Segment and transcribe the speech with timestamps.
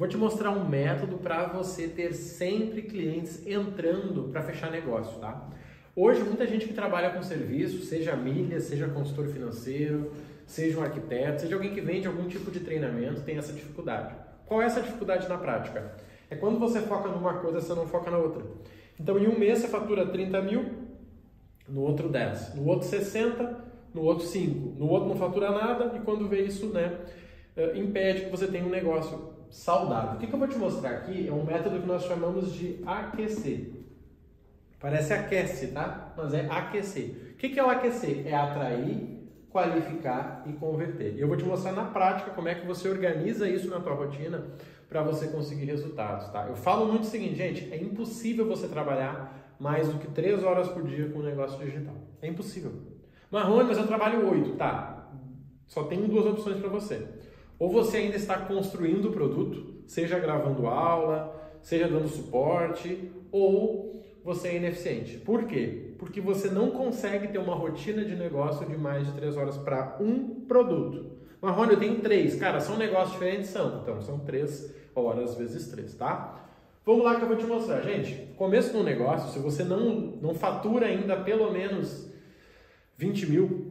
[0.00, 5.46] Vou te mostrar um método para você ter sempre clientes entrando para fechar negócio, tá?
[5.94, 10.10] Hoje, muita gente que trabalha com serviço, seja milha, seja consultor financeiro,
[10.46, 14.14] seja um arquiteto, seja alguém que vende algum tipo de treinamento, tem essa dificuldade.
[14.46, 15.94] Qual é essa dificuldade na prática?
[16.30, 18.42] É quando você foca numa coisa, você não foca na outra.
[18.98, 20.64] Então, em um mês você fatura 30 mil,
[21.68, 26.00] no outro 10, no outro 60, no outro 5, no outro não fatura nada e
[26.00, 27.00] quando vê isso, né,
[27.54, 30.12] eh, impede que você tenha um negócio saudável.
[30.14, 32.82] O que, que eu vou te mostrar aqui é um método que nós chamamos de
[32.86, 33.72] aquecer.
[34.78, 36.12] Parece aquece, tá?
[36.16, 37.32] Mas é aquecer.
[37.32, 38.26] O que, que é o aquecer?
[38.26, 41.14] É atrair, qualificar e converter.
[41.16, 43.94] E eu vou te mostrar na prática como é que você organiza isso na tua
[43.94, 44.46] rotina
[44.88, 46.46] para você conseguir resultados, tá?
[46.48, 50.68] Eu falo muito o seguinte, gente, é impossível você trabalhar mais do que 3 horas
[50.68, 51.94] por dia com um negócio digital.
[52.20, 52.72] É impossível.
[53.30, 55.08] Marrone, mas eu trabalho 8, tá?
[55.68, 57.06] Só tenho duas opções para você.
[57.60, 64.48] Ou você ainda está construindo o produto, seja gravando aula, seja dando suporte, ou você
[64.48, 65.18] é ineficiente.
[65.18, 65.92] Por quê?
[65.98, 69.98] Porque você não consegue ter uma rotina de negócio de mais de 3 horas para
[70.00, 71.18] um produto.
[71.40, 72.36] Marrone, eu tenho três.
[72.36, 73.50] Cara, são negócios diferentes?
[73.50, 73.80] São.
[73.82, 76.48] Então, são três horas vezes três, tá?
[76.84, 77.82] Vamos lá que eu vou te mostrar.
[77.82, 82.10] Gente, começo do negócio, se você não, não fatura ainda pelo menos
[82.96, 83.69] 20 mil,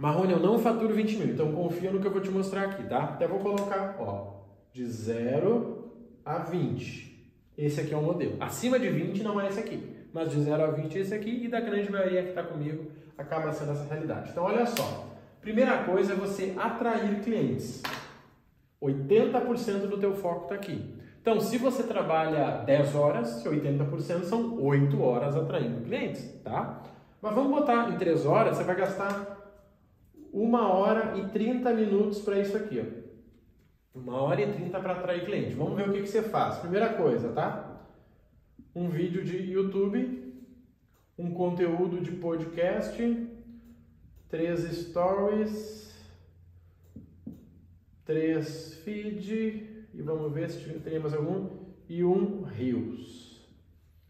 [0.00, 2.84] Marrone, eu não faturo 20 mil, então confia no que eu vou te mostrar aqui,
[2.84, 3.04] tá?
[3.04, 5.92] Até vou colocar, ó, de 0
[6.24, 7.10] a 20.
[7.56, 8.34] Esse aqui é o modelo.
[8.40, 11.44] Acima de 20 não é esse aqui, mas de 0 a 20 é esse aqui
[11.44, 14.30] e da grande maioria que está comigo acaba sendo essa realidade.
[14.30, 15.06] Então, olha só.
[15.42, 17.82] Primeira coisa é você atrair clientes.
[18.82, 20.94] 80% do teu foco está aqui.
[21.20, 26.84] Então, se você trabalha 10 horas, 80% são 8 horas atraindo clientes, tá?
[27.20, 29.40] Mas vamos botar em 3 horas, você vai gastar
[30.32, 33.98] 1 hora e 30 minutos para isso aqui, ó.
[33.98, 35.54] Uma hora e 30 para atrair cliente.
[35.54, 36.58] Vamos ver o que, que você faz.
[36.58, 37.86] Primeira coisa, tá?
[38.74, 40.32] Um vídeo de YouTube,
[41.18, 43.28] um conteúdo de podcast,
[44.28, 45.92] três stories,
[48.04, 51.48] três feed, e vamos ver se tem mais algum,
[51.88, 53.40] e um Reels.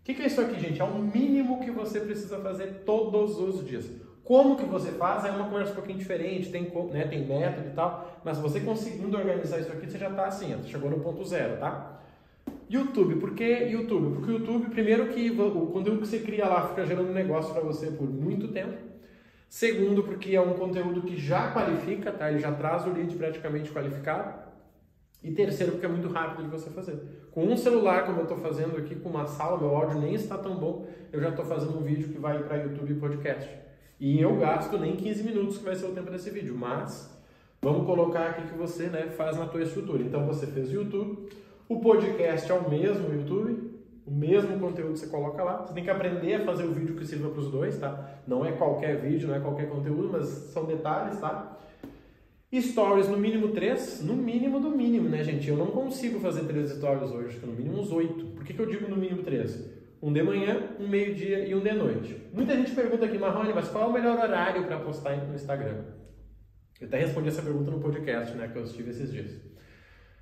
[0.01, 0.81] O que, que é isso aqui, gente?
[0.81, 3.91] É o mínimo que você precisa fazer todos os dias.
[4.31, 7.73] Como que você faz é uma conversa um pouquinho diferente, tem, né, tem método e
[7.73, 11.25] tal, mas você conseguindo organizar isso aqui, você já está assim, ó, chegou no ponto
[11.25, 12.01] zero, tá?
[12.71, 14.15] YouTube, por que YouTube?
[14.15, 17.61] Porque o YouTube, primeiro que o conteúdo que você cria lá fica gerando negócio para
[17.61, 18.79] você por muito tempo.
[19.49, 22.31] Segundo, porque é um conteúdo que já qualifica, tá?
[22.31, 24.49] Ele já traz o lead praticamente qualificado.
[25.25, 27.27] E terceiro, porque é muito rápido de você fazer.
[27.33, 30.39] Com um celular, como eu estou fazendo aqui, com uma sala, meu áudio nem está
[30.39, 33.70] tão bom, eu já estou fazendo um vídeo que vai para YouTube e podcast.
[34.01, 36.57] E eu gasto nem 15 minutos, que vai ser o tempo desse vídeo.
[36.57, 37.15] Mas
[37.61, 40.03] vamos colocar aqui que você né, faz na tua estrutura.
[40.03, 41.29] Então você fez o YouTube,
[41.69, 43.71] o podcast é o mesmo YouTube,
[44.07, 45.67] o mesmo conteúdo você coloca lá.
[45.67, 48.23] Você tem que aprender a fazer o vídeo que sirva para os dois, tá?
[48.27, 51.59] Não é qualquer vídeo, não é qualquer conteúdo, mas são detalhes, tá?
[52.53, 55.47] Stories no mínimo três, no mínimo do mínimo, né, gente?
[55.49, 58.25] Eu não consigo fazer três stories hoje, acho que no mínimo uns oito.
[58.35, 59.80] Por que, que eu digo no mínimo três?
[60.03, 62.29] Um de manhã, um meio-dia e um de noite.
[62.33, 65.85] Muita gente pergunta aqui, Marrone, mas qual é o melhor horário para postar no Instagram?
[66.81, 69.39] Eu até respondi essa pergunta no podcast, né, que eu estive esses dias.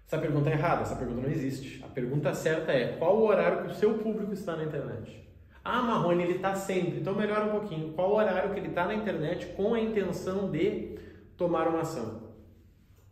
[0.05, 1.85] Essa pergunta é errada, essa pergunta não existe.
[1.85, 5.29] A pergunta certa é: qual o horário que o seu público está na internet?
[5.63, 6.99] Ah, Marrone, ele está sempre.
[6.99, 7.93] Então melhora um pouquinho.
[7.93, 10.99] Qual o horário que ele está na internet com a intenção de
[11.37, 12.23] tomar uma ação?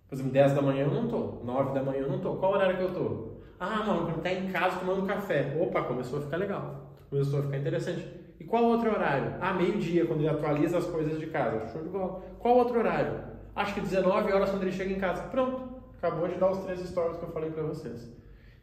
[0.08, 2.38] Por exemplo, 10 da manhã eu não estou, 9 da manhã eu não estou.
[2.38, 3.25] Qual horário que eu estou?
[3.58, 5.56] Ah, mano, quando está em casa tomando café.
[5.60, 6.92] Opa, começou a ficar legal.
[7.08, 8.06] Começou a ficar interessante.
[8.38, 9.34] E qual outro horário?
[9.40, 11.66] Ah, meio-dia, quando ele atualiza as coisas de casa.
[11.72, 12.22] Show de bola.
[12.38, 13.20] Qual outro horário?
[13.54, 15.22] Acho que 19 horas quando ele chega em casa.
[15.24, 15.76] Pronto.
[15.96, 18.12] Acabou de dar os três stories que eu falei para vocês.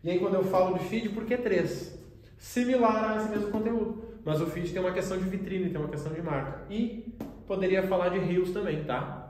[0.04, 1.98] E aí quando eu falo de feed, por que três?
[2.38, 4.04] Similar a esse mesmo conteúdo.
[4.24, 6.62] Mas o feed tem uma questão de vitrine, tem uma questão de marca.
[6.70, 7.16] E
[7.48, 9.23] poderia falar de Reels também, tá?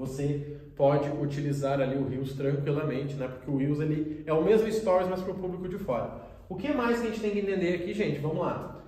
[0.00, 3.28] Você pode utilizar ali o Reels tranquilamente, né?
[3.28, 6.22] Porque o Reels ele é o mesmo Stories, mas para o público de fora.
[6.48, 8.18] O que mais que a gente tem que entender aqui, gente?
[8.18, 8.82] Vamos lá.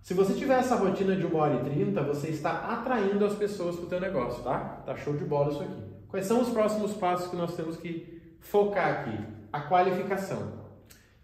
[0.00, 3.74] Se você tiver essa rotina de 1 hora e 30, você está atraindo as pessoas
[3.74, 4.82] para o teu negócio, tá?
[4.86, 5.82] Tá show de bola isso aqui.
[6.06, 9.18] Quais são os próximos passos que nós temos que focar aqui?
[9.52, 10.60] A qualificação.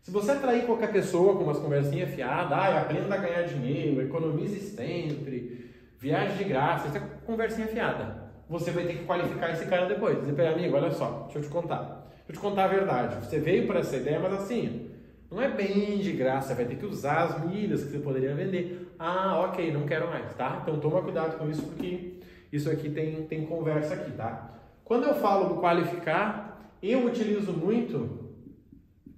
[0.02, 4.59] Se você atrair qualquer pessoa com umas conversinhas fiadas, ah, aprenda a ganhar dinheiro, economize
[4.59, 9.87] sempre, viagem de graça, isso é conversinha fiada você vai ter que qualificar esse cara
[9.87, 10.21] depois.
[10.21, 12.07] Dizer para amigo, olha só, deixa eu te contar.
[12.27, 13.27] Deixa eu te contar a verdade.
[13.27, 14.91] Você veio para essa ideia, mas assim,
[15.31, 18.95] não é bem de graça, vai ter que usar as milhas que você poderia vender.
[18.99, 20.61] Ah, ok, não quero mais, tá?
[20.63, 22.15] Então toma cuidado com isso, porque
[22.53, 24.51] isso aqui tem, tem conversa aqui, tá?
[24.85, 28.27] Quando eu falo qualificar, eu utilizo muito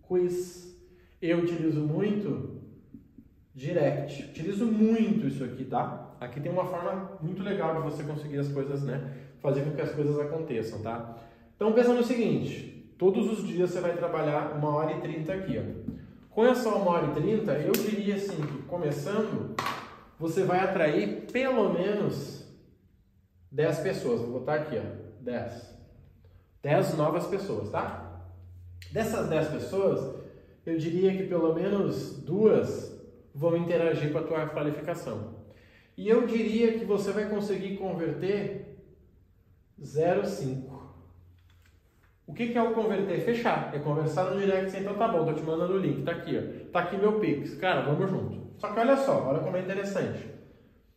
[0.03, 0.67] quiz.
[1.21, 2.63] Eu utilizo muito
[3.55, 4.31] direct.
[4.31, 6.08] Utilizo muito isso aqui, tá?
[6.21, 9.15] Aqui tem uma forma muito legal de você conseguir as coisas, né?
[9.41, 11.17] Fazer com que as coisas aconteçam, tá?
[11.55, 15.59] Então pensa no seguinte, todos os dias você vai trabalhar uma hora e trinta aqui,
[15.59, 15.95] ó.
[16.31, 19.55] Com essa uma hora e trinta, eu diria assim que começando,
[20.19, 22.47] você vai atrair pelo menos
[23.51, 24.21] 10 pessoas.
[24.21, 25.79] Vou botar aqui, ó, 10.
[26.63, 28.23] 10 novas pessoas, tá?
[28.93, 30.17] Dessas 10 pessoas,
[30.67, 32.93] eu diria que pelo menos duas
[33.35, 35.38] vão interagir com a tua qualificação.
[35.99, 38.79] E eu diria que você vai conseguir converter
[39.83, 40.71] 0,5.
[42.25, 43.21] O que, que é o converter?
[43.25, 43.75] Fechar.
[43.75, 46.71] É conversar no direct, então tá bom, tô te mandando o link, tá aqui, ó.
[46.71, 47.55] Tá aqui meu Pix.
[47.55, 48.47] Cara, vamos junto.
[48.59, 50.25] Só que olha só, olha como é interessante.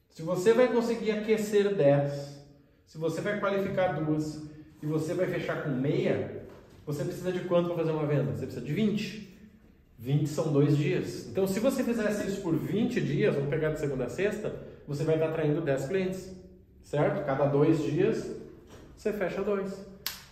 [0.08, 2.46] Se você vai conseguir aquecer 10,
[2.86, 4.48] se você vai qualificar duas
[4.84, 6.46] e você vai fechar com meia,
[6.86, 8.34] você precisa de quanto para fazer uma venda?
[8.34, 9.32] Você precisa de 20.
[9.98, 11.28] 20 são dois dias.
[11.28, 15.04] Então, se você fizesse isso por 20 dias, vamos pegar de segunda a sexta, você
[15.04, 16.36] vai estar atraindo 10 clientes.
[16.84, 17.26] Certo?
[17.26, 18.36] Cada dois dias,
[18.96, 19.86] você fecha dois.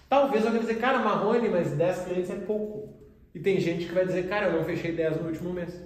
[0.09, 2.89] Talvez alguém dizer, cara, Marrone, mas 10 clientes é pouco.
[3.33, 5.83] E tem gente que vai dizer, cara, eu não fechei 10 no último mês.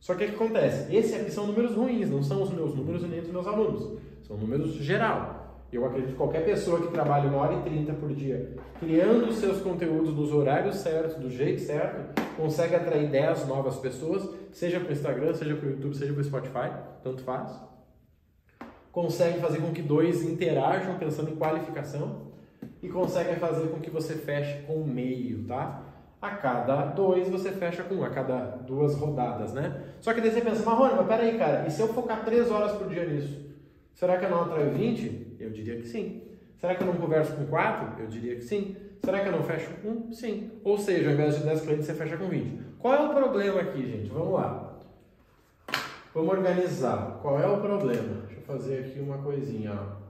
[0.00, 0.94] Só que o que acontece?
[0.94, 3.98] Esses aqui são números ruins, não são os meus números e nem dos meus alunos.
[4.22, 5.35] São números geral.
[5.72, 9.36] Eu acredito que qualquer pessoa que trabalha uma hora e trinta por dia, criando os
[9.36, 14.90] seus conteúdos nos horários certos, do jeito certo, consegue atrair 10 novas pessoas, seja para
[14.90, 16.70] o Instagram, seja para o YouTube, seja para o Spotify,
[17.02, 17.60] tanto faz.
[18.92, 22.32] Consegue fazer com que dois interajam pensando em qualificação
[22.80, 25.82] e consegue fazer com que você feche com meio, tá?
[26.22, 29.82] A cada dois você fecha com um, a cada duas rodadas, né?
[30.00, 32.72] Só que daí você pensa, Marrone, mas peraí, cara, e se eu focar três horas
[32.72, 33.44] por dia nisso?
[33.92, 35.25] Será que eu não atraio 20?
[35.38, 36.22] Eu diria que sim.
[36.58, 38.02] Será que eu não converso com 4?
[38.02, 38.76] Eu diria que sim.
[39.04, 40.12] Será que eu não fecho com 1?
[40.12, 40.50] Sim.
[40.64, 42.60] Ou seja, ao invés de 10 clientes, você fecha com 20.
[42.78, 44.10] Qual é o problema aqui, gente?
[44.10, 44.78] Vamos lá.
[46.14, 47.18] Vamos organizar.
[47.20, 48.22] Qual é o problema?
[48.26, 49.72] Deixa eu fazer aqui uma coisinha.
[49.72, 50.06] Ó.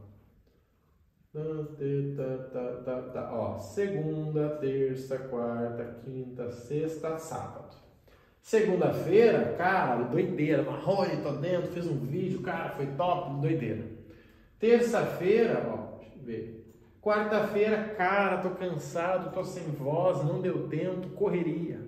[3.32, 7.76] Ó, segunda, terça, quarta, quinta, sexta, sábado.
[8.40, 13.95] Segunda-feira, cara, doideira, Marrone, tô dentro, fiz um vídeo, cara, foi top, doideira.
[14.58, 16.74] Terça-feira, ó, deixa eu ver.
[17.02, 21.80] Quarta-feira, cara, tô cansado, tô sem voz, não deu tempo, correria.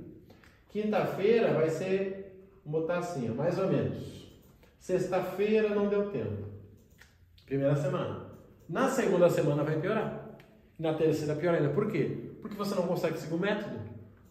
[0.69, 4.29] Quinta-feira vai ser, vou botar assim, ó, mais ou menos.
[4.79, 6.47] Sexta-feira não deu tempo.
[7.47, 8.27] Primeira semana.
[8.69, 10.37] Na segunda semana vai piorar.
[10.79, 11.71] Na terceira pior ainda.
[11.71, 12.17] Por quê?
[12.41, 13.81] Porque você não consegue seguir o método.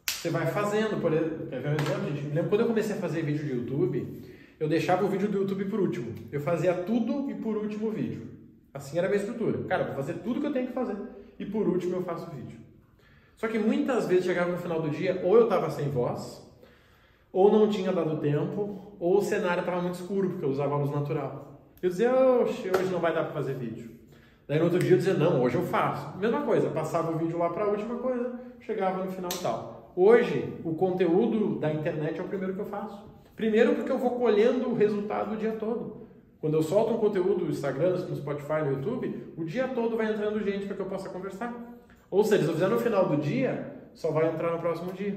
[0.08, 2.48] Você vai fazendo, por exemplo, gente?
[2.48, 4.24] Quando eu comecei a fazer vídeo de YouTube,
[4.60, 6.14] eu deixava o vídeo do YouTube por último.
[6.32, 8.28] Eu fazia tudo e por último o vídeo.
[8.74, 9.64] Assim era a minha estrutura.
[9.66, 10.98] Cara, vou fazer tudo que eu tenho que fazer
[11.40, 12.60] e por último eu faço o vídeo.
[13.36, 16.44] Só que muitas vezes chegava no final do dia, ou eu estava sem voz,
[17.32, 20.90] ou não tinha dado tempo, ou o cenário estava muito escuro, porque eu usava luz
[20.90, 21.62] natural.
[21.82, 23.92] Eu dizia, oxe, hoje não vai dar para fazer vídeo.
[24.48, 26.18] Daí no outro dia eu dizia, não, hoje eu faço.
[26.18, 29.94] Mesma coisa, passava o vídeo lá para a última coisa, chegava no final e tal.
[29.96, 33.06] Hoje, o conteúdo da internet é o primeiro que eu faço.
[33.38, 36.08] Primeiro porque eu vou colhendo o resultado o dia todo.
[36.42, 40.12] Quando eu solto um conteúdo no Instagram, no Spotify, no YouTube, o dia todo vai
[40.12, 41.54] entrando gente para que eu possa conversar.
[42.10, 45.16] Ou seja, se eu fizer no final do dia, só vai entrar no próximo dia.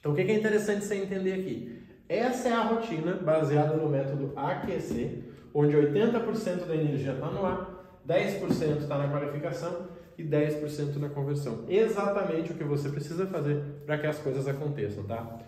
[0.00, 1.82] Então, o que é interessante você entender aqui?
[2.08, 8.00] Essa é a rotina baseada no método AQC, onde 80% da energia está no ar,
[8.08, 11.64] 10% está na qualificação e 10% na conversão.
[11.68, 15.40] Exatamente o que você precisa fazer para que as coisas aconteçam, tá?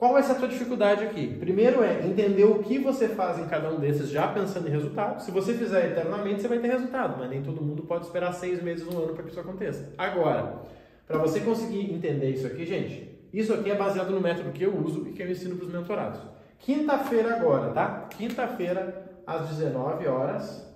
[0.00, 1.36] Qual vai ser a tua dificuldade aqui?
[1.38, 5.20] Primeiro é entender o que você faz em cada um desses já pensando em resultado.
[5.22, 8.62] Se você fizer eternamente, você vai ter resultado, mas nem todo mundo pode esperar seis
[8.62, 9.92] meses, um ano para que isso aconteça.
[9.98, 10.62] Agora,
[11.06, 14.74] para você conseguir entender isso aqui, gente, isso aqui é baseado no método que eu
[14.74, 16.20] uso e que eu ensino para os mentorados.
[16.60, 18.06] Quinta-feira agora, tá?
[18.08, 20.66] Quinta-feira, às 19 horas,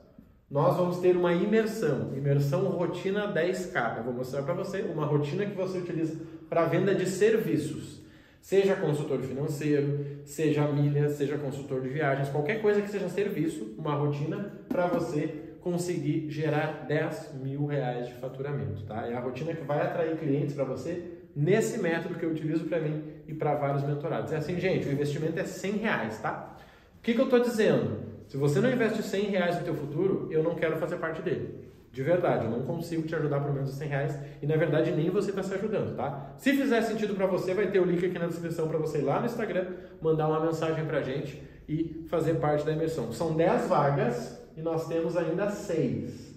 [0.51, 3.97] nós vamos ter uma imersão, imersão rotina 10K.
[3.97, 6.15] Eu vou mostrar para você uma rotina que você utiliza
[6.47, 8.04] para venda de serviços.
[8.45, 13.95] Seja consultor financeiro, seja milha, seja consultor de viagens, qualquer coisa que seja serviço, uma
[13.95, 19.07] rotina para você conseguir gerar 10 mil reais de faturamento, tá?
[19.07, 22.83] É a rotina que vai atrair clientes para você nesse método que eu utilizo para
[22.83, 24.31] mim e para vários mentorados.
[24.31, 26.59] É assim, gente, o investimento é 100 reais, tá?
[26.99, 27.99] O que, que eu estou dizendo?
[28.29, 31.65] Se você não investe 100 reais no teu futuro, eu não quero fazer parte dele.
[31.95, 34.91] De verdade, eu não consigo te ajudar por menos de 100 reais e na verdade
[34.91, 36.35] nem você está se ajudando, tá?
[36.37, 39.03] Se fizer sentido para você, vai ter o link aqui na descrição para você ir
[39.03, 39.67] lá no Instagram,
[40.03, 43.13] mandar uma mensagem para a gente e fazer parte da imersão.
[43.13, 46.35] São 10 vagas e nós temos ainda 6.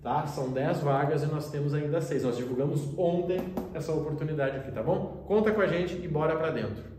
[0.00, 0.24] tá?
[0.28, 2.22] São 10 vagas e nós temos ainda 6.
[2.22, 5.24] Nós divulgamos ontem essa oportunidade aqui, tá bom?
[5.26, 6.95] Conta com a gente e bora para dentro.